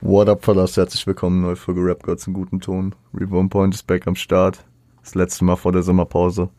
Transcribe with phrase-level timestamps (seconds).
[0.00, 0.76] What up, Fellas?
[0.76, 2.94] Herzlich willkommen, neue Folge Rap Gods in guten Ton.
[3.12, 4.64] Reborn Point ist back am Start.
[5.02, 6.50] Das letzte Mal vor der Sommerpause.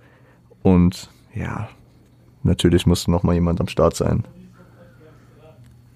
[0.62, 1.70] Und ja,
[2.44, 4.25] natürlich musste noch mal jemand am Start sein.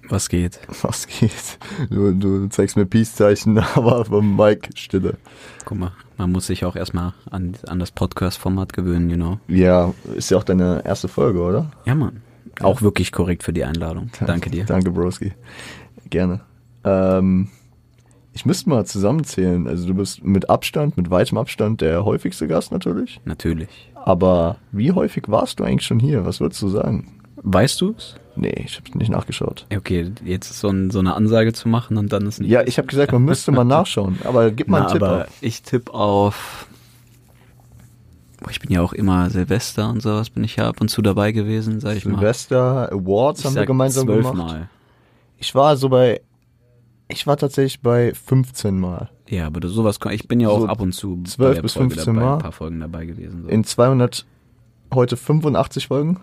[0.07, 0.61] Was geht?
[0.83, 1.59] Was geht?
[1.89, 5.17] Du, du zeigst mir Peace-Zeichen, aber vom Mike Stille.
[5.65, 9.39] Guck mal, man muss sich auch erstmal an, an das Podcast-Format gewöhnen, you know.
[9.49, 11.71] Ja, ist ja auch deine erste Folge, oder?
[11.83, 12.21] Ja, Mann.
[12.61, 14.11] Auch wirklich korrekt für die Einladung.
[14.25, 14.63] Danke dir.
[14.63, 15.33] Danke, Broski.
[16.09, 16.39] Gerne.
[16.83, 17.49] Ähm,
[18.33, 19.67] ich müsste mal zusammenzählen.
[19.67, 23.19] Also du bist mit Abstand, mit weitem Abstand der häufigste Gast natürlich.
[23.25, 23.91] Natürlich.
[23.95, 26.25] Aber wie häufig warst du eigentlich schon hier?
[26.25, 27.19] Was würdest du sagen?
[27.37, 28.15] Weißt du's?
[28.35, 29.67] Nee, ich habe nicht nachgeschaut.
[29.75, 32.49] Okay, jetzt so, ein, so eine Ansage zu machen und dann ist nicht.
[32.49, 34.17] Ja, ich habe gesagt, man müsste mal nachschauen.
[34.23, 35.29] Aber gib mal Na, einen Tipp aber ab.
[35.41, 36.67] ich tippe auf.
[38.49, 41.31] Ich bin ja auch immer Silvester und sowas bin ich ja ab und zu dabei
[41.31, 42.15] gewesen, sag ich mal.
[42.17, 44.23] Silvester Awards Ich haben wir gemeinsam gemacht.
[44.33, 44.69] zwölfmal.
[45.37, 46.21] Ich war so bei,
[47.07, 49.09] ich war tatsächlich bei 15 Mal.
[49.27, 51.73] Ja, aber sowas, ich bin ja auch So ab und zu 12 bei der bis
[51.73, 52.33] Folge 15 dabei, Mal.
[52.35, 53.43] ein paar Folgen dabei gewesen.
[53.43, 53.49] So.
[53.49, 54.25] In 200,
[54.93, 56.19] heute 85 Folgen.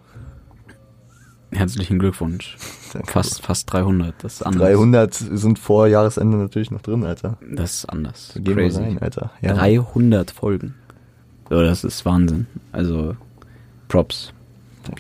[1.52, 2.56] Herzlichen Glückwunsch.
[2.92, 3.10] Danke.
[3.10, 4.62] Fast, fast 300, das ist anders.
[4.62, 7.38] 300 sind vor Jahresende natürlich noch drin, Alter.
[7.52, 8.30] Das ist anders.
[8.34, 8.78] Da gehen Crazy.
[8.78, 9.32] wir rein, Alter.
[9.40, 9.54] Ja.
[9.54, 10.74] 300 Folgen.
[11.48, 12.46] So, das ist Wahnsinn.
[12.70, 13.16] Also,
[13.88, 14.32] Props.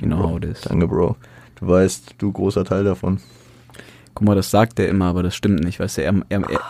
[0.00, 0.62] You know how it is.
[0.62, 1.16] Danke, Bro.
[1.56, 3.20] Du weißt, du großer Teil davon.
[4.14, 5.80] Guck mal, das sagt er immer, aber das stimmt nicht.
[5.80, 6.60] Weißt du, er, er, er,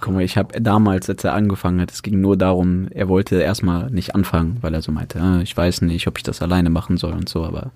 [0.00, 3.36] guck mal, ich habe damals, als er angefangen hat, es ging nur darum, er wollte
[3.36, 6.70] erstmal nicht anfangen, weil er so meinte, ah, ich weiß nicht, ob ich das alleine
[6.70, 7.72] machen soll und so, aber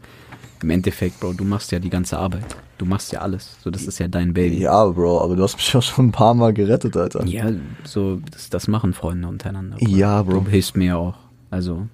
[0.63, 2.57] im Endeffekt, Bro, du machst ja die ganze Arbeit.
[2.79, 3.57] Du machst ja alles.
[3.63, 4.61] So, das ist ja dein Baby.
[4.61, 7.25] Ja, Bro, aber du hast mich auch schon ein paar Mal gerettet, Alter.
[7.27, 7.51] Ja,
[7.85, 9.77] so, das, das machen Freunde untereinander.
[9.81, 10.41] Ja, Bro.
[10.41, 11.15] Du hilfst mir ja auch.
[11.51, 11.89] Also,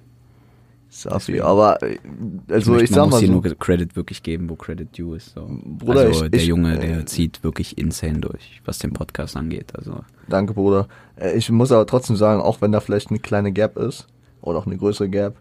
[0.91, 1.97] Safi, aber äh,
[2.49, 5.17] also möchte- ich, man sag muss mal so, nur Credit wirklich geben, wo Credit due
[5.17, 5.33] ist.
[5.35, 5.47] So.
[5.49, 9.37] Bruder, also ich- der ich- Junge, äh, der zieht wirklich insane durch, was den Podcast
[9.37, 9.71] angeht.
[9.75, 10.87] Also danke, Bruder.
[11.15, 14.07] Äh, Ich muss aber trotzdem sagen, auch wenn da vielleicht eine kleine Gap ist,
[14.41, 15.35] oder auch eine größere Gap,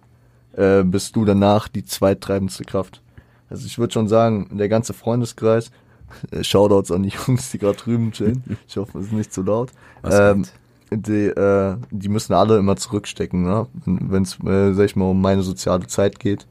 [0.53, 3.01] äh, bist du danach die zweittreibendste Kraft.
[3.49, 5.71] Also ich würde schon sagen, der ganze Freundeskreis,
[6.31, 8.43] äh, Shoutouts an die Jungs, die gerade drüben chillen.
[8.69, 9.71] Ich hoffe, es ist nicht zu laut.
[10.03, 10.53] Was Ähm, geht?
[10.91, 13.67] Die, äh, die müssen alle immer zurückstecken, ne?
[13.85, 16.47] Wenn es, äh, sag ich mal, um meine soziale Zeit geht.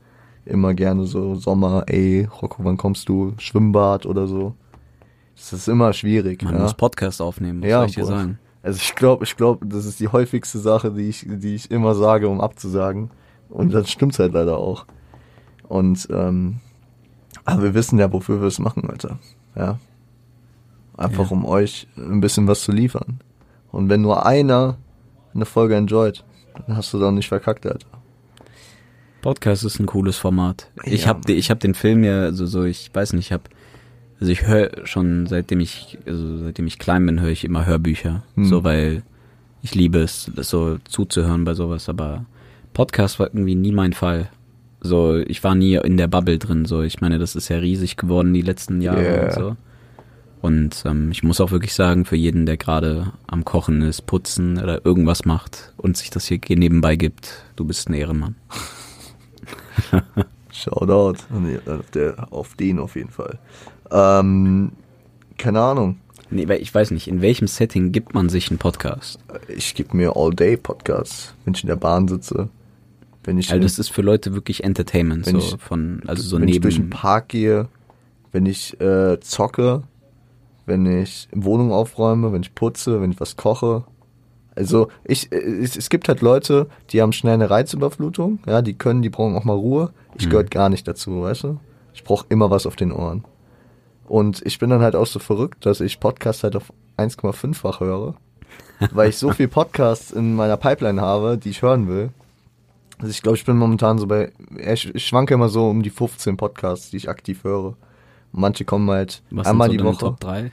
[0.46, 3.34] Immer gerne so Sommer, ey, Rocco, wann kommst du?
[3.38, 4.54] Schwimmbad oder so.
[5.36, 6.42] Das ist immer schwierig.
[6.42, 6.62] man ja?
[6.62, 8.40] muss Podcast aufnehmen, was Ja, ich dir sagen?
[8.64, 11.96] Also ich glaube, ich glaube, das ist die häufigste Sache, die ich, die ich immer
[11.96, 13.12] sage, um abzusagen.
[13.50, 14.86] Und dann stimmt's halt leider auch.
[15.68, 16.60] Und ähm,
[17.46, 19.20] aber wir wissen ja, wofür wir es machen, Alter.
[19.56, 19.80] Ja.
[20.98, 21.32] Einfach Ja.
[21.38, 23.20] um euch ein bisschen was zu liefern.
[23.78, 24.76] Und wenn nur einer
[25.36, 26.24] eine Folge enjoyt,
[26.66, 27.86] dann hast du doch nicht verkackt, Alter.
[29.22, 30.72] Podcast ist ein cooles Format.
[30.84, 31.10] Ich Ja.
[31.10, 33.44] habe ich hab den Film ja, also so, ich weiß nicht, ich habe,
[34.20, 38.24] also ich höre schon seitdem ich, also seitdem ich klein bin, höre ich immer Hörbücher,
[38.34, 38.46] Hm.
[38.46, 39.04] so weil
[39.62, 41.88] ich liebe es, so zuzuhören bei sowas.
[41.88, 42.26] Aber
[42.74, 44.30] Podcast war irgendwie nie mein Fall.
[44.82, 46.66] So, ich war nie in der Bubble drin.
[46.66, 49.24] So, ich meine, das ist ja riesig geworden die letzten Jahre Yeah.
[49.26, 49.56] und so.
[50.42, 54.58] Und ähm, ich muss auch wirklich sagen, für jeden, der gerade am Kochen ist, putzen
[54.62, 58.36] oder irgendwas macht und sich das hier nebenbei gibt, du bist ein Ehrenmann.
[60.52, 61.18] Shoutout
[61.68, 63.38] auf, der, auf den auf jeden Fall.
[63.92, 64.72] Ähm,
[65.38, 65.98] keine Ahnung.
[66.30, 69.20] Nee, ich weiß nicht, in welchem Setting gibt man sich einen Podcast?
[69.48, 72.50] Ich gebe mir All-Day-Podcasts, wenn ich in der Bahn sitze.
[73.24, 76.40] Wenn ich, Also das ist für Leute wirklich Entertainment, Wenn so ich- von, also so
[76.40, 76.90] wenn ich durch den neben.
[76.98, 77.68] Park gehe,
[78.32, 79.84] wenn ich äh, zocke,
[80.68, 83.84] wenn ich Wohnung aufräume, wenn ich putze, wenn ich was koche.
[84.56, 89.02] Also ich, äh, es, gibt halt Leute, die haben schnell eine Reizüberflutung, ja, die können,
[89.02, 89.92] die brauchen auch mal Ruhe.
[90.16, 90.30] Ich Mhm.
[90.30, 91.60] gehöre gar nicht dazu, weißt du?
[91.94, 93.24] Ich brauche immer was auf den Ohren.
[94.08, 98.16] Und ich bin dann halt auch so verrückt, dass ich Podcasts halt auf 1,5-fach höre,
[98.92, 102.10] weil ich so viel Podcasts in meiner Pipeline habe, die ich hören will.
[103.00, 105.92] Also ich glaube, ich bin momentan so bei, ich, ich schwanke immer so um die
[105.92, 107.76] 15 Podcasts, die ich aktiv höre.
[108.32, 110.06] Manche kommen halt Was einmal sind die so deine Woche.
[110.06, 110.52] Top 3?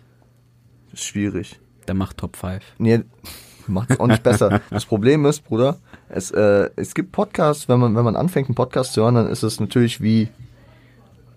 [0.93, 1.61] Ist schwierig.
[1.87, 2.63] Der macht Top 5.
[2.79, 3.01] Nee,
[3.67, 4.61] macht's auch nicht besser.
[4.71, 5.79] Das Problem ist, Bruder,
[6.09, 9.29] es, äh, es gibt Podcasts, wenn man, wenn man anfängt, einen Podcast zu hören, dann
[9.29, 10.29] ist es natürlich wie,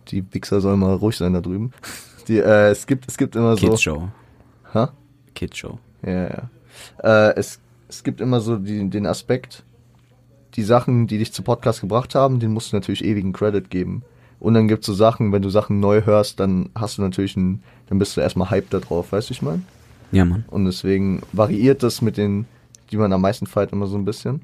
[0.10, 1.72] die Wichser sollen mal ruhig sein da drüben.
[2.28, 3.70] Die, äh, es gibt, es gibt immer so.
[3.70, 4.10] Kids Show.
[4.74, 4.88] Hä?
[5.34, 5.80] Kids Show.
[6.06, 6.50] Ja, ja.
[7.02, 9.64] Äh, es, es gibt immer so die, den Aspekt,
[10.56, 14.04] die Sachen, die dich zu Podcast gebracht haben, den musst du natürlich ewigen Credit geben.
[14.40, 17.64] Und dann gibt's so Sachen, wenn du Sachen neu hörst, dann hast du natürlich einen,
[17.88, 19.66] dann bist du erstmal hyped da drauf, weißt du, ich mein?
[20.12, 20.46] Ja, Mann.
[20.50, 22.46] Und deswegen variiert das mit den,
[22.92, 24.42] die man am meisten feiert, immer so ein bisschen.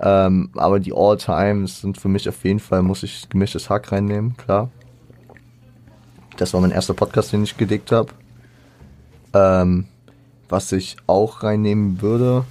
[0.00, 4.36] Ähm, aber die All-Times sind für mich auf jeden Fall, muss ich gemischtes Hack reinnehmen,
[4.36, 4.70] klar.
[6.36, 8.12] Das war mein erster Podcast, den ich gedickt habe.
[9.32, 9.86] Ähm,
[10.48, 12.44] was ich auch reinnehmen würde,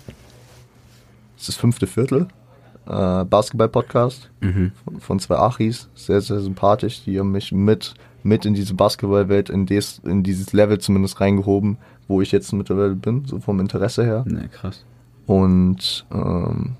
[1.37, 2.27] ist das fünfte Viertel.
[2.87, 4.71] Äh, Basketball-Podcast Mhm.
[4.83, 5.89] von, von zwei Achis.
[5.95, 7.03] Sehr, sehr sympathisch.
[7.05, 7.93] Die haben mich mit,
[8.23, 11.77] mit in diese Basketballwelt, in, des, in dieses Level zumindest reingehoben,
[12.07, 14.23] wo ich jetzt mittlerweile bin, so vom Interesse her.
[14.27, 14.83] Ne, krass.
[15.25, 16.75] Und ähm,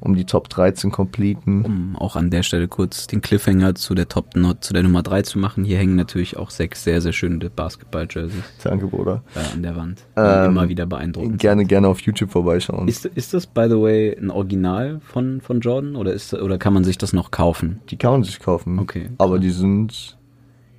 [0.00, 1.64] um die Top 13 completen.
[1.64, 5.22] Um auch an der Stelle kurz den Cliffhanger zu der Top zu der Nummer 3
[5.22, 5.64] zu machen.
[5.64, 9.22] Hier hängen natürlich auch sechs sehr, sehr schöne Basketball-Jerseys Danke, Bruder.
[9.34, 10.00] äh, an der Wand.
[10.16, 11.38] Ähm, immer wieder beeindruckend.
[11.38, 12.88] Gerne, gerne auf YouTube vorbeischauen.
[12.88, 16.74] Ist, ist das, by the way, ein Original von, von Jordan oder, ist, oder kann
[16.74, 17.80] man sich das noch kaufen?
[17.90, 18.78] Die kann man sich kaufen.
[18.78, 19.10] Okay.
[19.18, 20.16] Aber die sind.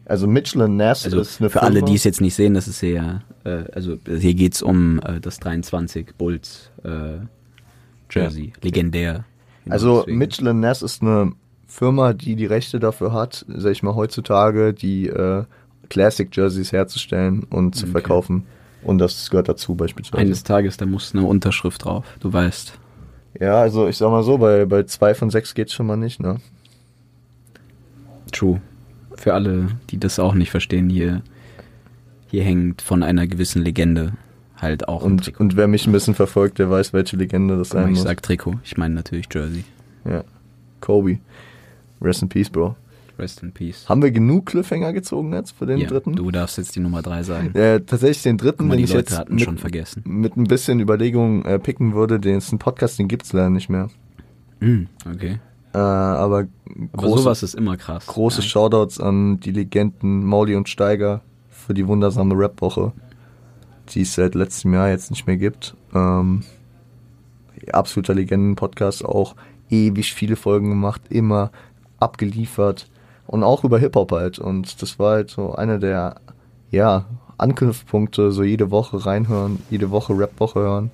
[0.07, 2.79] Also Mitchell Ness Also ist eine für alle, die es jetzt nicht sehen, das ist
[2.79, 7.25] hier, äh, also hier geht's um äh, das 23 Bulls äh,
[8.11, 8.53] Jersey.
[8.61, 9.25] Legendär.
[9.63, 10.17] Genau Also deswegen.
[10.17, 11.31] Mitchell Ness ist eine
[11.67, 15.43] Firma, die die Rechte dafür hat, sag ich mal, heutzutage die äh,
[15.89, 17.91] Classic Jerseys herzustellen und zu Okay.
[17.91, 18.45] verkaufen.
[18.83, 20.21] Und das gehört dazu beispielsweise.
[20.21, 22.77] Eines Tages, da muss eine Unterschrift drauf, du weißt.
[23.39, 26.19] ja, also ich sag mal so, bei, bei zwei von sechs geht's schon mal nicht,
[26.21, 26.37] ne?
[28.31, 28.61] True.
[29.15, 31.21] Für alle, die das auch nicht verstehen, hier,
[32.27, 34.13] hier hängt von einer gewissen Legende
[34.57, 37.89] halt auch Und, und wer mich ein bisschen verfolgt, der weiß, welche Legende das sein
[37.89, 38.03] ich muss.
[38.03, 39.63] sag Trikot, ich meine natürlich Jersey.
[40.09, 40.23] Ja.
[40.81, 41.19] Kobe.
[42.01, 42.75] Rest in Peace, Bro.
[43.17, 43.87] Rest in Peace.
[43.87, 46.13] Haben wir genug Cliffhanger gezogen jetzt für den Ja, dritten?
[46.15, 47.55] du darfst jetzt die Nummer 3 sagen.
[47.55, 50.03] Äh, tatsächlich den dritten, mal, den ich Leute jetzt mit, schon vergessen.
[50.05, 53.69] mit ein bisschen Überlegung äh, picken würde, den ist ein Podcast, den gibt's leider nicht
[53.69, 53.89] mehr.
[54.59, 55.39] Mm, okay.
[55.73, 56.45] Äh, aber
[56.93, 58.05] Aber große, sowas ist immer krass.
[58.05, 58.47] große ja.
[58.47, 62.91] Shoutouts an die Legenden Mauli und Steiger für die wundersame Rap-Woche,
[63.89, 65.75] die es seit letztem Jahr jetzt nicht mehr gibt.
[65.93, 66.43] Ähm,
[67.71, 69.35] absoluter Legenden-Podcast, auch
[69.69, 71.51] ewig viele Folgen gemacht, immer
[71.99, 72.89] abgeliefert
[73.27, 74.39] und auch über Hip-Hop halt.
[74.39, 76.15] Und das war halt so einer der,
[76.71, 77.05] ja,
[77.37, 80.91] Anknüpfpunkte, so jede Woche reinhören, jede Woche Rap-Woche hören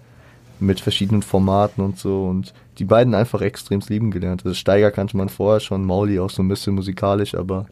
[0.60, 4.46] mit verschiedenen Formaten und so und die beiden einfach extrem lieben gelernt.
[4.46, 7.66] Also Steiger kannte man vorher schon, Mauli auch so ein bisschen musikalisch, aber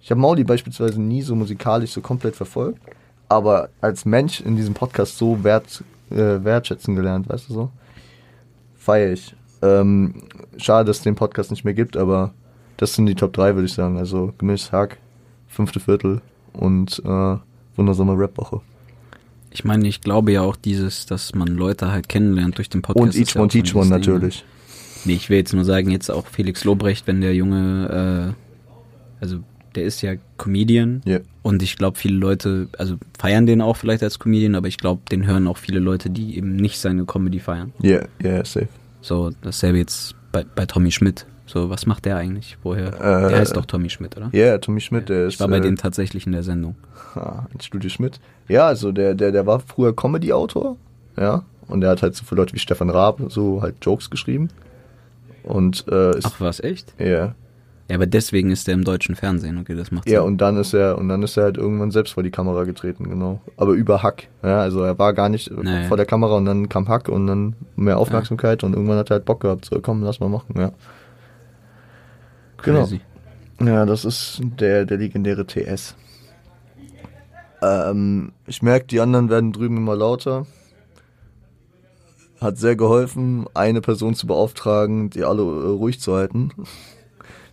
[0.00, 2.80] ich habe Mauli beispielsweise nie so musikalisch so komplett verfolgt,
[3.28, 7.70] aber als Mensch in diesem Podcast so wert, äh, wertschätzen gelernt, weißt du so?
[8.76, 9.34] Feier ich.
[9.60, 10.22] Ähm,
[10.56, 12.32] schade, dass es den Podcast nicht mehr gibt, aber
[12.76, 13.98] das sind die Top 3, würde ich sagen.
[13.98, 14.98] Also Gemisch, Hack,
[15.48, 16.20] fünfte Viertel
[16.52, 17.36] und äh,
[17.76, 18.60] wundersame Rap-Woche.
[19.50, 23.16] Ich meine, ich glaube ja auch dieses, dass man Leute halt kennenlernt durch den Podcast.
[23.16, 24.44] Und Each ja One ein Teach One natürlich.
[25.04, 28.34] Nee, ich will jetzt nur sagen, jetzt auch Felix Lobrecht, wenn der Junge,
[29.20, 29.40] äh, also
[29.78, 31.20] der ist ja Comedian Ja.
[31.42, 35.02] und ich glaube, viele Leute, also feiern den auch vielleicht als Comedian, aber ich glaube,
[35.10, 37.72] den hören auch viele Leute, die eben nicht seine Comedy feiern.
[37.80, 38.68] Ja, ja, safe.
[39.00, 41.26] So, dasselbe jetzt bei, bei Tommy Schmidt.
[41.46, 42.58] So, was macht der eigentlich?
[42.62, 42.88] Woher?
[42.88, 44.28] Äh, der heißt doch Tommy Schmidt, oder?
[44.32, 45.34] Ja, Tommy Schmidt, der ist.
[45.34, 46.74] ich war bei äh, dem tatsächlich in der Sendung.
[47.14, 48.20] Ah, in Studio Schmidt.
[48.48, 50.76] Ja, also der, der, der war früher Comedy-Autor,
[51.16, 51.44] ja.
[51.68, 54.48] Und der hat halt so für Leute wie Stefan Raab so halt Jokes geschrieben.
[55.42, 56.92] Und äh, ist, Ach, was, echt?
[56.98, 57.34] ja.
[57.88, 60.26] Ja, aber deswegen ist der im deutschen Fernsehen, okay, das macht Ja, Sinn.
[60.28, 63.08] und dann ist er, und dann ist er halt irgendwann selbst vor die Kamera getreten,
[63.08, 63.40] genau.
[63.56, 64.28] Aber über Hack.
[64.42, 65.88] Ja, also er war gar nicht Naja.
[65.88, 69.14] vor der Kamera und dann kam Hack und dann mehr Aufmerksamkeit und irgendwann hat er
[69.14, 70.72] halt Bock gehabt, so komm, lass mal machen, ja.
[72.62, 72.80] Genau.
[72.80, 73.00] Crazy.
[73.60, 75.96] Ja, das ist der, der legendäre TS.
[77.62, 80.46] Ähm, ich merke, die anderen werden drüben immer lauter.
[82.40, 86.50] Hat sehr geholfen, eine Person zu beauftragen, die alle äh, ruhig zu halten.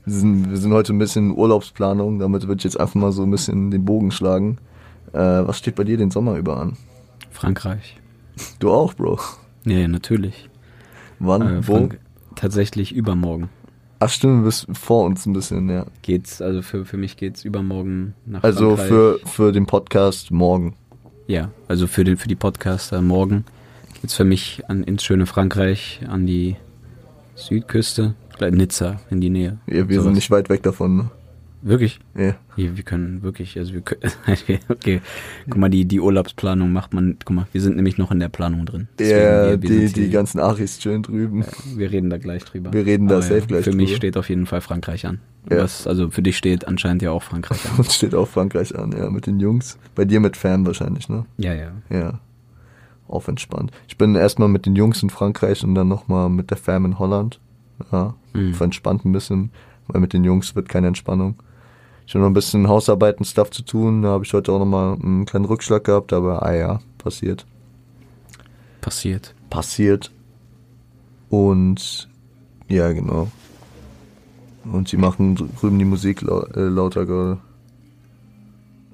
[0.05, 3.11] Wir sind, wir sind heute ein bisschen in Urlaubsplanung, damit würde ich jetzt einfach mal
[3.11, 4.57] so ein bisschen den Bogen schlagen.
[5.13, 6.77] Äh, was steht bei dir den Sommer über an?
[7.31, 7.97] Frankreich.
[8.59, 9.19] Du auch, Bro.
[9.65, 10.49] Ja, ja, natürlich.
[11.19, 11.41] Wann?
[11.41, 11.75] Äh, wo?
[11.77, 11.99] Frank
[12.35, 13.49] tatsächlich übermorgen
[13.99, 15.85] Ach stimmt, du bist vor uns ein bisschen, ja.
[16.01, 18.87] geht's, also für, für mich geht's übermorgen nach Also Frankreich.
[18.89, 20.75] für, für den Podcast morgen.
[21.27, 23.45] Ja, also für, den, für die Podcaster morgen
[24.01, 26.57] geht's für mich an, ins schöne Frankreich, an die
[27.35, 29.57] Südküste, Nizza in die Nähe.
[29.67, 30.03] Ja, wir Sowas.
[30.05, 30.97] sind nicht weit weg davon.
[30.97, 31.11] Ne?
[31.61, 31.99] Wirklich?
[32.15, 32.35] Ja.
[32.55, 34.11] Hier, wir können wirklich, also wir können,
[34.69, 35.01] okay,
[35.49, 38.29] guck mal, die, die Urlaubsplanung macht man, guck mal, wir sind nämlich noch in der
[38.29, 38.87] Planung drin.
[38.99, 41.43] Deswegen, Ja, wir, wir die, die ganzen Achis chillen drüben.
[41.75, 42.71] Wir reden da gleich drüber.
[42.71, 43.97] Wir reden da Aber safe gleich Für mich drüber.
[43.97, 45.19] steht auf jeden Fall Frankreich an.
[45.49, 45.63] Ja.
[45.63, 47.71] Was, also für dich steht anscheinend ja auch Frankreich an.
[47.79, 49.79] Uns steht auch Frankreich an, ja, mit den Jungs.
[49.95, 51.25] Bei dir mit Fan wahrscheinlich, ne?
[51.37, 51.71] ja, ja.
[51.89, 52.19] Ja.
[53.07, 53.71] Auf entspannt.
[53.87, 56.97] Ich bin erstmal mit den Jungs in Frankreich und dann nochmal mit der Fam in
[56.99, 57.39] Holland.
[57.91, 58.15] Ja.
[58.33, 58.55] Mhm.
[58.59, 59.51] Entspannt ein bisschen,
[59.87, 61.35] weil mit den Jungs wird keine Entspannung.
[62.07, 64.03] Ich habe noch ein bisschen Hausarbeiten, Stuff zu tun.
[64.03, 67.45] Da habe ich heute auch nochmal einen kleinen Rückschlag gehabt, aber ah ja, passiert.
[68.81, 69.33] Passiert.
[69.49, 70.11] passiert.
[71.29, 72.07] Und
[72.67, 73.29] ja, genau.
[74.71, 77.39] Und sie machen drüben die Musik äh, lauter gerade.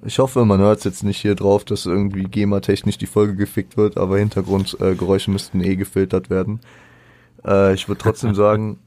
[0.03, 3.97] Ich hoffe, man hört jetzt nicht hier drauf, dass irgendwie GEMA-technisch die Folge gefickt wird,
[3.97, 6.59] aber Hintergrundgeräusche äh, müssten eh gefiltert werden.
[7.45, 8.79] Äh, ich würde trotzdem sagen,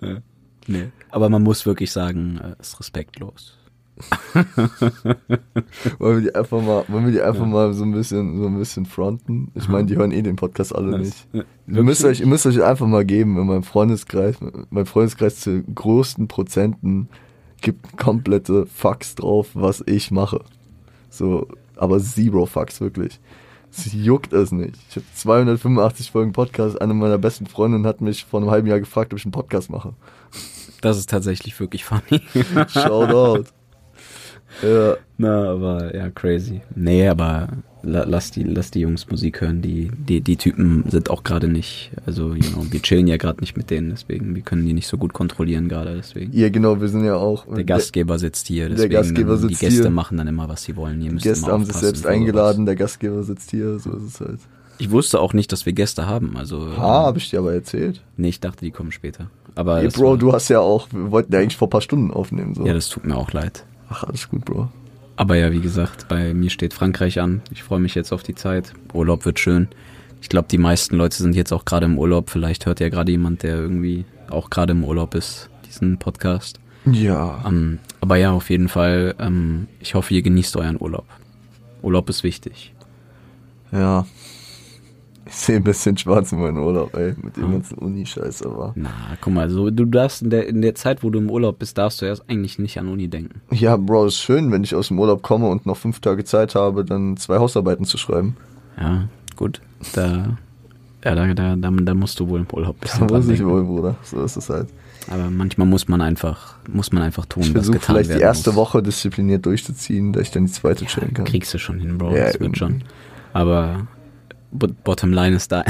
[0.00, 0.18] Ja.
[0.68, 0.88] Nee.
[1.10, 3.56] Aber man muss wirklich sagen, äh, ist respektlos.
[5.98, 8.58] wollen wir die einfach mal, wollen wir die einfach mal so ein bisschen, so ein
[8.58, 9.52] bisschen fronten?
[9.54, 11.26] Ich meine, die hören eh den Podcast alle nicht.
[11.32, 14.36] Ja, Ihr müsst euch, ihr müsst euch einfach mal geben, in meinem Freundeskreis,
[14.70, 17.08] mein Freundeskreis zu größten Prozenten
[17.62, 20.44] gibt komplette Fucks drauf, was ich mache.
[21.08, 23.20] So, aber zero Fucks, wirklich.
[23.76, 24.76] Es juckt es nicht.
[24.88, 26.80] Ich habe 285 Folgen Podcast.
[26.80, 29.70] Eine meiner besten Freundinnen hat mich vor einem halben Jahr gefragt, ob ich einen Podcast
[29.70, 29.92] mache.
[30.80, 32.22] Das ist tatsächlich wirklich funny.
[32.68, 33.44] Shoutout.
[34.62, 36.62] ja, Na, aber ja, crazy.
[36.74, 37.48] Nee, aber
[37.86, 39.62] lass die, lass die Jungs Musik hören.
[39.62, 43.40] Die, die, die Typen sind auch gerade nicht, also, you know, wir chillen ja gerade
[43.40, 46.32] nicht mit denen, deswegen, wir können die nicht so gut kontrollieren gerade, deswegen.
[46.36, 47.46] ja, genau, wir sind ja auch.
[47.46, 49.90] Der Gastgeber sitzt hier, der deswegen Gastgeber dann, die sitzt Gäste hier.
[49.90, 51.00] machen dann immer, was sie wollen.
[51.00, 54.40] Ihr Die Gäste haben sich selbst eingeladen, der Gastgeber sitzt hier, so ist es halt.
[54.78, 56.76] Ich wusste auch nicht, dass wir Gäste haben, also.
[56.76, 58.02] Ha, habe ich dir aber erzählt.
[58.16, 59.30] Nee, ich dachte, die kommen später.
[59.54, 61.80] Aber Ey, das Bro, du hast ja auch, wir wollten ja eigentlich vor ein paar
[61.80, 62.66] Stunden aufnehmen, so.
[62.66, 63.64] Ja, das tut mir auch leid.
[63.88, 64.68] Ach, alles gut, Bro.
[65.16, 67.40] Aber ja, wie gesagt, bei mir steht Frankreich an.
[67.50, 68.74] Ich freue mich jetzt auf die Zeit.
[68.92, 69.68] Urlaub wird schön.
[70.20, 72.30] Ich glaube, die meisten Leute sind jetzt auch gerade im Urlaub.
[72.30, 76.60] Vielleicht hört ja gerade jemand, der irgendwie auch gerade im Urlaub ist, diesen Podcast.
[76.84, 77.42] Ja.
[77.46, 81.06] Ähm, aber ja, auf jeden Fall, ähm, ich hoffe, ihr genießt euren Urlaub.
[81.82, 82.74] Urlaub ist wichtig.
[83.72, 84.06] Ja.
[85.28, 87.52] Ich sehe ein bisschen schwarz in meinem Urlaub, ey, mit dem Hm.
[87.52, 88.72] ganzen Uni-Scheiß, aber.
[88.76, 88.90] Na,
[89.20, 91.76] guck mal, so, du darfst in der, in der Zeit, wo du im Urlaub bist,
[91.78, 93.40] darfst du erst eigentlich nicht an Uni denken.
[93.50, 96.54] Ja, Bro, ist schön, wenn ich aus dem Urlaub komme und noch fünf Tage Zeit
[96.54, 98.36] habe, dann zwei Hausarbeiten zu schreiben.
[98.80, 99.60] Ja, gut.
[99.94, 100.36] Da,
[101.04, 103.64] ja, da, da, da, da musst du wohl im Urlaub bisschen Da muss ich wohl,
[103.64, 103.96] Bruder.
[104.04, 104.68] So ist es halt.
[105.10, 108.50] Aber manchmal muss man einfach, muss man einfach tun, Ich was getan vielleicht die erste
[108.50, 108.56] muss.
[108.56, 111.24] Woche diszipliniert durchzuziehen, dass ich dann die zweite chillen kann.
[111.24, 112.10] Kriegst du schon hin, Bro.
[112.14, 112.58] Ja, das wird irgendwie.
[112.58, 112.82] schon.
[113.32, 113.86] Aber
[114.50, 115.64] bo- Bottom Line ist da.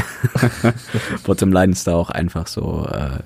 [1.25, 3.19] Bottom Line ist da auch einfach so, äh,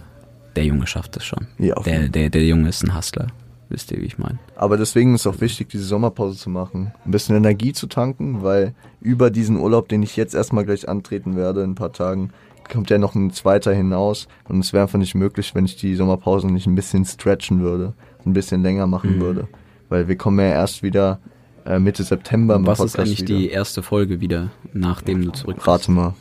[0.56, 1.46] der Junge schafft es schon.
[1.58, 3.28] Ja, auf der, der, der Junge ist ein Hustler.
[3.68, 4.38] Wisst ihr, wie ich meine?
[4.56, 6.92] Aber deswegen ist auch wichtig, diese Sommerpause zu machen.
[7.04, 11.36] Ein bisschen Energie zu tanken, weil über diesen Urlaub, den ich jetzt erstmal gleich antreten
[11.36, 12.30] werde, in ein paar Tagen,
[12.70, 14.26] kommt ja noch ein zweiter hinaus.
[14.48, 17.92] Und es wäre einfach nicht möglich, wenn ich die Sommerpause nicht ein bisschen stretchen würde,
[18.26, 19.20] ein bisschen länger machen Mhm.
[19.20, 19.48] würde.
[19.88, 21.20] Weil wir kommen ja erst wieder
[21.70, 23.36] äh, Mitte September Was ist eigentlich wieder.
[23.36, 25.68] die erste Folge wieder, nachdem du zurück bist?
[25.68, 26.14] Rate mal.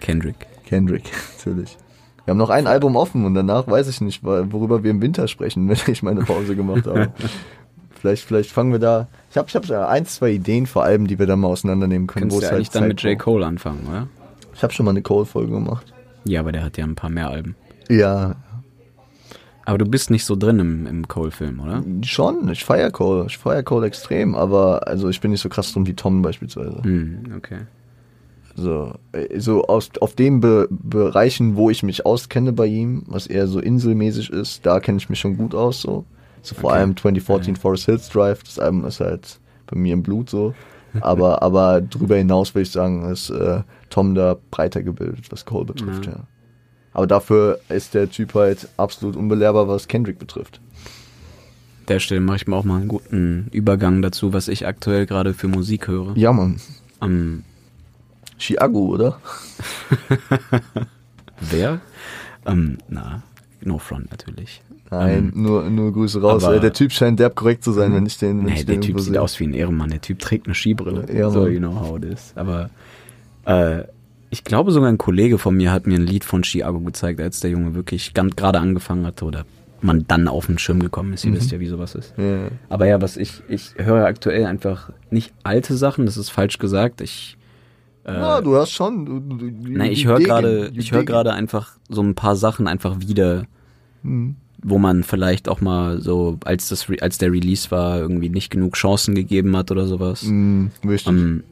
[0.00, 0.46] Kendrick.
[0.66, 1.76] Kendrick, natürlich.
[2.24, 5.26] Wir haben noch ein Album offen und danach weiß ich nicht, worüber wir im Winter
[5.26, 7.12] sprechen, wenn ich meine Pause gemacht habe.
[8.00, 9.08] vielleicht, vielleicht fangen wir da.
[9.30, 12.06] Ich habe ich hab ja ein, zwei Ideen vor allem, die wir dann mal auseinandernehmen
[12.06, 12.28] können.
[12.28, 13.18] Kannst du es eigentlich halt dann mit J.
[13.18, 14.08] Cole anfangen, oder?
[14.54, 15.92] Ich habe schon mal eine Cole-Folge gemacht.
[16.24, 17.56] Ja, aber der hat ja ein paar mehr Alben.
[17.88, 18.36] Ja,
[19.64, 21.84] Aber du bist nicht so drin im, im Cole-Film, oder?
[22.04, 22.48] schon.
[22.50, 23.26] Ich feier Cole.
[23.28, 26.82] Ich feier Cole extrem, aber also ich bin nicht so krass drum wie Tom beispielsweise.
[26.82, 27.58] Hm, okay.
[28.54, 33.26] So, äh, so aus, auf den Be Bereichen, wo ich mich auskenne bei ihm, was
[33.26, 35.80] eher so inselmäßig ist, da kenne ich mich schon gut aus.
[35.80, 36.04] So,
[36.42, 36.80] so vor Okay.
[36.80, 40.54] allem 2014 Forest Hills Drive, das Album ist halt bei mir im Blut so.
[41.00, 45.64] Aber, aber drüber hinaus würde ich sagen, ist äh, Tom da breiter gebildet, was Cole
[45.64, 46.12] betrifft, Ja.
[46.12, 46.18] ja.
[46.94, 50.60] Aber dafür ist der Typ halt absolut unbelehrbar, was Kendrick betrifft.
[51.88, 55.34] Der Stelle mache ich mir auch mal einen guten Übergang dazu, was ich aktuell gerade
[55.34, 56.16] für Musik höre.
[56.16, 56.60] Ja, Mann.
[57.02, 57.42] Ähm,
[58.38, 59.18] Chiago, oder?
[61.40, 61.80] wer?
[62.46, 63.22] Ähm, na,
[63.64, 64.62] No Front natürlich.
[64.90, 66.44] Nein, nur, nur Grüße raus.
[66.44, 68.66] aber- Äh, der Typ scheint derb korrekt zu sein, wenn ich den, wenn Nee, ich
[68.66, 69.22] der den Typ irgendwo sieht sehe.
[69.22, 69.88] aus wie ein Ehrenmann.
[69.90, 71.06] Der Typ trägt eine Skibrille.
[71.16, 72.32] Ja, so, you know how it is.
[72.36, 72.68] Aber
[73.46, 73.84] äh,
[74.32, 77.40] ich glaube sogar ein Kollege von mir hat mir ein Lied von Chiago gezeigt, als
[77.40, 79.44] der Junge wirklich ganz gerade angefangen hatte oder
[79.82, 81.24] man dann auf den Schirm gekommen ist.
[81.24, 82.14] Ihr wisst ja, wie sowas ist.
[82.16, 82.48] Ja.
[82.68, 87.00] Aber ja, was ich, ich höre aktuell einfach nicht alte Sachen, das ist falsch gesagt.
[87.00, 87.36] Ich,
[88.04, 89.04] äh, Ja, du hast schon.
[89.04, 92.66] Du, du, du, nein, ich höre gerade, ich höre gerade einfach so ein paar Sachen
[92.68, 93.44] einfach wieder,
[94.02, 94.36] Hm.
[94.62, 98.50] wo man vielleicht auch mal so, als das, Re- als der Release war, irgendwie nicht
[98.50, 100.22] genug Chancen gegeben hat oder sowas.
[100.22, 101.12] Hm, wichtig.
[101.12, 101.42] Ähm,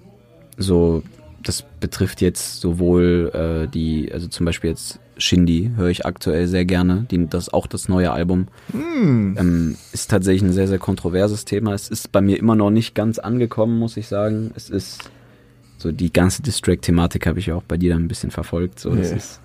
[0.56, 1.02] so,
[1.42, 6.64] das betrifft jetzt sowohl äh, die, also zum Beispiel jetzt Shindy höre ich aktuell sehr
[6.64, 8.48] gerne, die, das auch das neue Album.
[8.72, 9.36] Hm.
[9.38, 11.74] Ähm, ist tatsächlich ein sehr, sehr kontroverses Thema.
[11.74, 14.50] Es ist bei mir immer noch nicht ganz angekommen, muss ich sagen.
[14.54, 15.10] Es ist
[15.78, 18.80] so die ganze Distrack-Thematik habe ich ja auch bei dir dann ein bisschen verfolgt.
[18.80, 19.16] So, das Ja.
[19.16, 19.40] ist,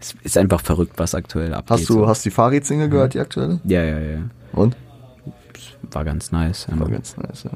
[0.00, 1.70] es ist einfach verrückt, was aktuell abgeht.
[1.70, 2.08] Hast du, so.
[2.08, 3.60] hast die Farid-Single gehört, die aktuelle?
[3.64, 4.18] ja, ja, ja.
[4.52, 4.76] Und?
[5.90, 6.66] War ganz nice.
[6.70, 7.50] War ganz nice, ja.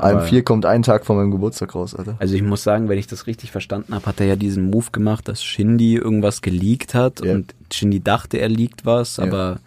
[0.00, 2.16] Alm Aber- 4 kommt einen Tag vor meinem Geburtstag raus, Alter.
[2.18, 4.86] Also ich muss sagen, wenn ich das richtig verstanden habe, hat er ja diesen Move
[4.92, 7.34] gemacht, dass Shindy irgendwas geleakt hat Ja.
[7.34, 9.24] und Shindy dachte, er leakt was, Ja.
[9.24, 9.60] aber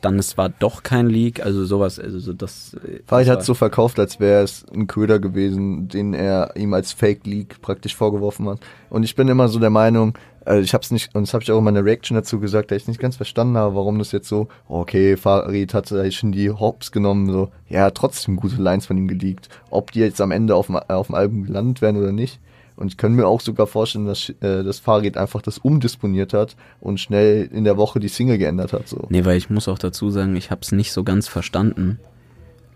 [0.00, 2.76] dann es war doch kein Leak, also sowas, also so das.
[3.06, 7.24] das hat so verkauft, als wäre es ein Köder gewesen, den er ihm als Fake
[7.24, 8.58] Leak praktisch vorgeworfen hat.
[8.90, 10.14] Und ich bin immer so der Meinung,
[10.46, 12.76] äh, ich hab's nicht, und das habe ich auch in meiner Reaction dazu gesagt, da
[12.76, 16.92] ich nicht ganz verstanden habe, warum das jetzt so, okay, Farid hat schon die Hops
[16.92, 19.48] genommen, so, ja, trotzdem gute Lines von ihm geleakt.
[19.70, 22.40] Ob die jetzt am Ende auf dem, auf dem Album gelandet werden oder nicht.
[22.76, 26.56] Und ich kann mir auch sogar vorstellen, dass äh, das Farid einfach das umdisponiert hat
[26.80, 28.88] und schnell in der Woche die Single geändert hat.
[28.88, 29.06] So.
[29.10, 32.00] Nee, weil ich muss auch dazu sagen, ich habe es nicht so ganz verstanden,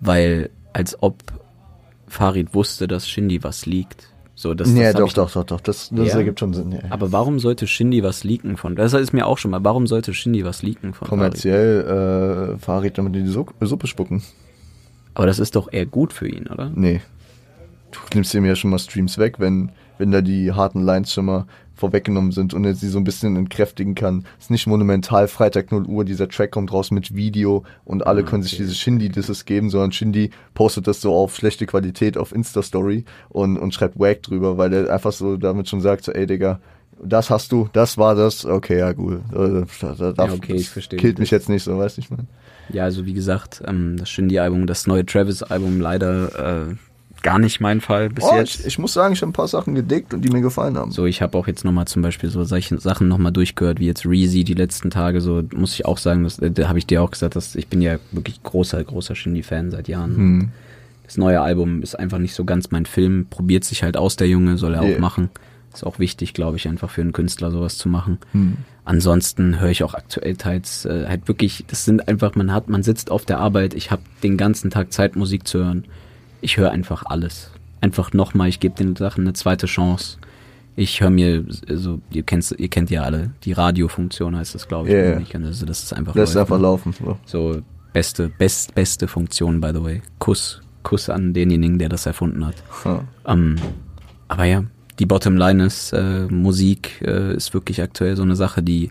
[0.01, 1.17] weil als ob
[2.07, 4.09] Farid wusste, dass Shindy was liegt.
[4.39, 6.19] So, das, ja, das doch, doch, doch, doch, das, das Ja?
[6.19, 6.73] ergibt schon Sinn.
[6.73, 6.79] Ja.
[6.91, 8.77] Aber warum sollte Shindy was leaken von?
[8.77, 9.65] Das ist mir auch schon mal.
[9.65, 11.09] Warum sollte Shindy was leaken von?
[11.09, 14.23] Kommerziell äh, Farid damit in die Su Suppe spucken.
[15.15, 16.71] Aber das ist doch eher gut für ihn, oder?
[16.75, 17.01] Nee.
[17.91, 21.25] Du nimmst ihm ja schon mal Streams weg, wenn, wenn da die harten Lines schon
[21.25, 24.25] mal vorweggenommen sind und er sie so ein bisschen entkräftigen kann.
[24.41, 28.43] ist nicht monumental, Freitag 0 Uhr, dieser Track kommt raus mit Video und alle können
[28.43, 33.59] sich diese Shindy-Disses geben, sondern Shindy postet das so auf schlechte Qualität auf Insta-Story und,
[33.59, 36.61] und schreibt Wack drüber, weil er einfach so damit schon sagt, so, ey Digga,
[37.03, 39.21] das hast du, das war das, okay, ja, gut.
[39.33, 40.99] Äh, Da, da, da, Ja, okay, ich das verstehe.
[40.99, 42.27] Killt mich jetzt nicht so, weißt du, ich meine.
[42.73, 46.75] Ja, also wie gesagt, ähm, das Shindy-Album, das neue Travis-Album leider äh,
[47.27, 48.61] gar nicht mein Fall bis Oh, jetzt.
[48.61, 50.93] ich, ich muss sagen, ich habe ein paar Sachen gedickt und die mir gefallen haben.
[50.93, 54.07] So, ich habe auch jetzt nochmal zum Beispiel so solche Sachen nochmal durchgehört, wie jetzt
[54.07, 57.03] Reezy die letzten Tage, so muss ich auch sagen, das, äh, da habe ich dir
[57.03, 60.17] auch gesagt, dass ich bin ja wirklich großer, großer Shindy-Fan seit Jahren.
[60.17, 60.49] Hm.
[61.05, 64.29] Das neue Album ist einfach nicht so ganz mein Film, probiert sich halt aus, der
[64.29, 64.97] Junge, soll er Yeah.
[64.97, 65.31] auch machen.
[65.75, 68.19] Ist auch wichtig, glaube ich, einfach für einen Künstler sowas zu machen.
[68.33, 68.57] Hm.
[68.85, 72.83] Ansonsten höre ich auch aktuell teils äh, halt wirklich, das sind einfach, man hat, man
[72.85, 75.85] sitzt auf der Arbeit, ich habe den ganzen Tag Zeit, Musik zu hören.
[76.41, 77.51] Ich höre einfach alles.
[77.81, 80.19] Einfach nochmal, ich gebe den Sachen eine zweite Chance.
[80.77, 84.89] Ich höre mir, also ihr kennt, ihr kennt ja alle, die Radiofunktion heißt das, glaube
[84.89, 84.95] ich.
[84.95, 85.11] Ja.
[85.11, 85.47] ihr nicht kennt.
[85.47, 86.63] Also das ist einfach läuft, einfach ne?
[86.63, 86.93] laufen.
[86.93, 87.19] So.
[87.25, 87.63] So
[87.93, 90.03] beste, best, beste Funktion, by the way.
[90.19, 92.57] Kuss, Kuss an denjenigen, der das erfunden hat.
[92.85, 93.05] Ja.
[93.27, 93.57] Ähm,
[94.29, 94.65] aber ja,
[94.99, 98.91] die Bottomline ist, äh, Musik äh, ist wirklich aktuell so eine Sache, die,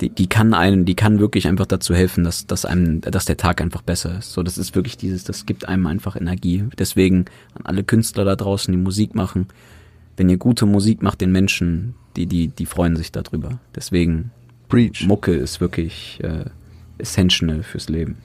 [0.00, 3.36] die, die kann einen, die kann wirklich einfach dazu helfen, dass, dass einem, dass der
[3.36, 4.32] Tag einfach besser ist.
[4.32, 6.64] So, das ist wirklich dieses, das gibt einem einfach Energie.
[6.78, 9.46] Deswegen an alle Künstler da draußen, die Musik machen,
[10.16, 13.60] wenn ihr gute Musik macht, den Menschen, die, die, die freuen sich darüber.
[13.74, 14.30] Deswegen,
[14.68, 15.06] Preach.
[15.06, 16.44] Mucke ist wirklich äh,
[16.98, 18.16] essential fürs Leben.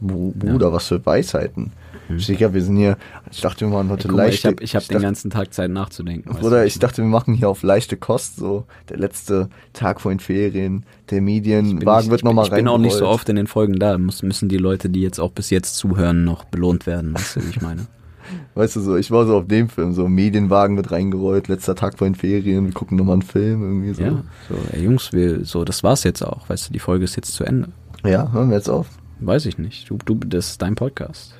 [0.00, 1.72] Br- Bruder, was für Weisheiten.
[2.18, 2.98] Sicher, wir sind hier,
[3.30, 4.10] ich dachte, wir machen heute Mhm.
[4.10, 4.36] Guck mal, leichte.
[4.36, 6.34] ich habe ich hab den dachte, ganzen Tag Zeit nachzudenken.
[6.34, 10.20] Bruder, ich dachte, wir machen hier auf leichte Kost, so der letzte Tag vor den
[10.20, 13.96] Ferien, der Medienwagen wird nochmal ich bin auch nicht so oft in den Folgen da.
[13.96, 17.14] Muss, müssen die Leute, die jetzt auch bis jetzt zuhören, noch belohnt werden.
[17.14, 17.86] Weißt du, wie ich meine?
[18.54, 21.98] Weißt du, so, ich war so auf dem Film, so Medienwagen wird reingerollt, letzter Tag
[21.98, 24.02] vor den Ferien, wir gucken nochmal einen Film, irgendwie so.
[24.02, 26.48] Ja, so, ey, Jungs, wir, so, das war's jetzt auch.
[26.48, 27.68] Weißt du, die Folge ist jetzt zu Ende.
[28.04, 28.86] Ja, hören wir jetzt auf.
[29.20, 29.88] Weiß ich nicht.
[29.90, 31.34] Du, du, das ist dein Podcast.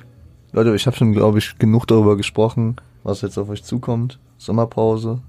[0.51, 4.19] Leute, ich habe schon, glaube ich, genug darüber gesprochen, was jetzt auf euch zukommt.
[4.37, 5.21] Sommerpause.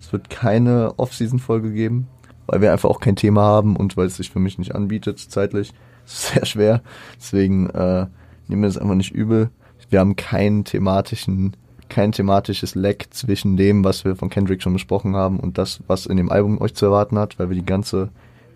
[0.00, 2.08] Es wird keine Off-Season-Folge geben,
[2.46, 5.18] weil wir einfach auch kein Thema haben und weil es sich für mich nicht anbietet,
[5.18, 5.72] zeitlich.
[6.06, 6.82] Ist sehr schwer.
[7.16, 8.06] Deswegen äh,
[8.46, 9.50] nehmen wir es einfach nicht übel.
[9.88, 11.56] Wir haben keinen thematischen,
[11.88, 16.06] kein thematisches Leck zwischen dem, was wir von Kendrick schon besprochen haben und das, was
[16.06, 18.10] in dem Album euch zu erwarten hat, weil wir die ganze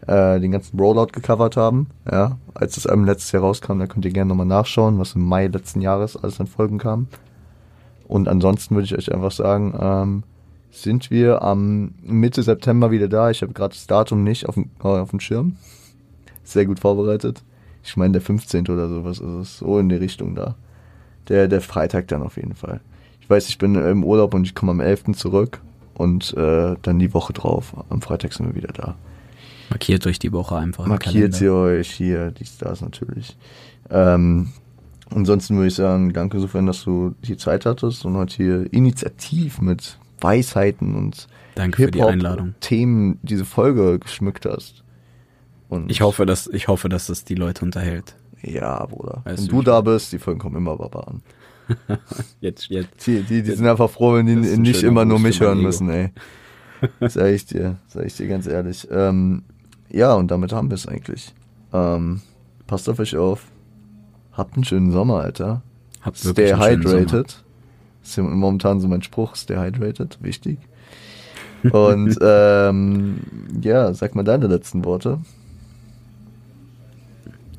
[0.06, 1.88] äh, den ganzen Rollout gecovert haben.
[2.10, 5.26] Ja, als das Album letztes Jahr rauskam, da könnt ihr gerne nochmal nachschauen, was im
[5.26, 7.08] Mai letzten Jahres alles an Folgen kam.
[8.08, 10.22] Und ansonsten würde ich euch einfach sagen, ähm,
[10.70, 13.30] sind wir am Mitte September wieder da.
[13.30, 15.56] Ich habe gerade das Datum nicht auf dem, äh, auf dem Schirm.
[16.44, 17.42] Sehr gut vorbereitet.
[17.82, 18.68] Ich meine der 15.
[18.68, 19.58] oder sowas ist es.
[19.58, 20.56] So in die Richtung da.
[21.28, 22.80] Der, der Freitag dann auf jeden Fall.
[23.20, 25.12] Ich weiß, ich bin im Urlaub und ich komme am 11.
[25.14, 25.60] zurück.
[25.94, 27.74] Und äh, dann die Woche drauf.
[27.90, 28.96] Am Freitag sind wir wieder da.
[29.70, 30.86] Markiert euch die Woche einfach.
[30.86, 33.36] Markiert sie euch hier, die Stars natürlich.
[33.88, 34.50] Ähm,
[35.10, 39.60] ansonsten würde ich sagen, danke sofern, dass du die Zeit hattest und heute hier initiativ
[39.60, 42.54] mit Weisheiten und Danke für die Einladung.
[42.60, 44.84] Themen diese Folge geschmückt hast.
[45.68, 48.16] Und Ich hoffe, dass, ich hoffe, dass das die Leute unterhält.
[48.42, 49.22] Ja, Bruder.
[49.24, 51.22] Weißt wenn du, da bist, die Folgen kommen immer Barbaren.
[52.40, 53.06] Jetzt, jetzt.
[53.06, 55.68] Die, die, die sind einfach froh, wenn die nicht immer nur mich hören Ego.
[55.68, 56.10] müssen, ey.
[57.00, 58.88] Sag ich dir, sag ich dir ganz ehrlich.
[58.90, 59.44] Ähm,
[59.92, 61.34] ja, und damit haben wir es eigentlich.
[61.72, 62.20] Ähm,
[62.66, 63.44] passt auf euch auf.
[64.32, 65.62] Habt einen schönen Sommer, Alter.
[66.02, 67.42] Habt Stay hydrated.
[68.02, 70.58] Ist ja momentan so mein Spruch, stay hydrated, wichtig.
[71.72, 73.20] Und ähm,
[73.60, 75.18] ja, sag mal deine letzten Worte.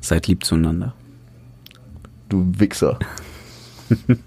[0.00, 0.94] Seid lieb zueinander.
[2.28, 2.98] Du Wichser.